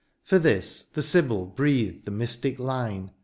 For 0.23 0.39
this, 0.39 0.81
the 0.81 1.03
Sybil 1.03 1.45
breathed 1.45 2.05
the 2.05 2.11
mystic 2.11 2.57
line. 2.57 3.11